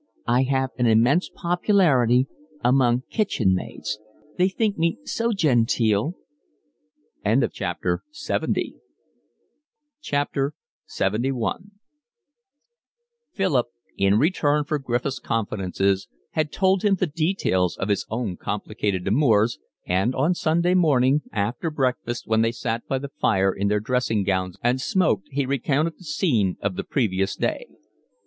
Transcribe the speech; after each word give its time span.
"I 0.25 0.41
have 0.49 0.71
an 0.79 0.87
immense 0.87 1.29
popularity 1.31 2.25
among 2.63 3.03
kitchen 3.11 3.53
maids. 3.53 3.99
They 4.35 4.49
think 4.49 4.75
me 4.75 4.97
so 5.03 5.31
genteel." 5.31 6.15
LXXI 7.23 7.75
Philip, 13.31 13.67
in 13.95 14.17
return 14.17 14.63
for 14.65 14.79
Griffiths' 14.79 15.19
confidences, 15.19 16.07
had 16.31 16.51
told 16.51 16.81
him 16.81 16.95
the 16.95 17.05
details 17.05 17.77
of 17.77 17.89
his 17.89 18.07
own 18.09 18.37
complicated 18.37 19.07
amours, 19.07 19.59
and 19.85 20.15
on 20.15 20.33
Sunday 20.33 20.73
morning, 20.73 21.21
after 21.31 21.69
breakfast 21.69 22.25
when 22.25 22.41
they 22.41 22.51
sat 22.51 22.87
by 22.87 22.97
the 22.97 23.09
fire 23.19 23.53
in 23.53 23.67
their 23.67 23.79
dressing 23.79 24.23
gowns 24.23 24.57
and 24.63 24.81
smoked, 24.81 25.27
he 25.29 25.45
recounted 25.45 25.99
the 25.99 26.05
scene 26.05 26.57
of 26.59 26.75
the 26.75 26.83
previous 26.83 27.35
day. 27.35 27.67